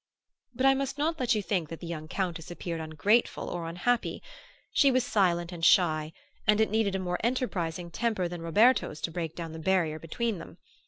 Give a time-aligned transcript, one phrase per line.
[0.55, 4.23] But I must not let you think that the young Countess appeared ungrateful or unhappy.
[4.71, 6.11] She was silent and shy,
[6.47, 10.39] and it needed a more enterprising temper than Roberto's to break down the barrier between
[10.39, 10.57] them.